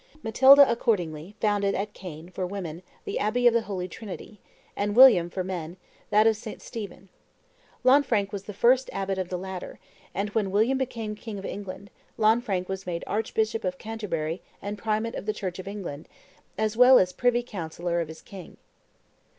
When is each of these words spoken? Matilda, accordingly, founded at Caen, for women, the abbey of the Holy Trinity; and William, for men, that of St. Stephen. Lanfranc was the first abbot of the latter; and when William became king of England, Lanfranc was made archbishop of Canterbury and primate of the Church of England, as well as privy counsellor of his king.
Matilda, 0.23 0.67
accordingly, 0.67 1.35
founded 1.39 1.75
at 1.75 1.93
Caen, 1.93 2.29
for 2.29 2.47
women, 2.47 2.81
the 3.05 3.19
abbey 3.19 3.45
of 3.45 3.53
the 3.53 3.61
Holy 3.61 3.87
Trinity; 3.87 4.39
and 4.75 4.95
William, 4.95 5.29
for 5.29 5.43
men, 5.43 5.77
that 6.09 6.25
of 6.25 6.35
St. 6.35 6.59
Stephen. 6.59 7.07
Lanfranc 7.85 8.31
was 8.31 8.45
the 8.45 8.51
first 8.55 8.89
abbot 8.93 9.19
of 9.19 9.29
the 9.29 9.37
latter; 9.37 9.77
and 10.15 10.29
when 10.31 10.49
William 10.49 10.79
became 10.79 11.13
king 11.13 11.37
of 11.37 11.45
England, 11.45 11.91
Lanfranc 12.17 12.67
was 12.67 12.87
made 12.87 13.03
archbishop 13.05 13.63
of 13.63 13.77
Canterbury 13.77 14.41
and 14.59 14.75
primate 14.75 15.13
of 15.13 15.27
the 15.27 15.33
Church 15.33 15.59
of 15.59 15.67
England, 15.67 16.07
as 16.57 16.75
well 16.75 16.97
as 16.97 17.13
privy 17.13 17.43
counsellor 17.43 18.01
of 18.01 18.07
his 18.07 18.23
king. 18.23 18.57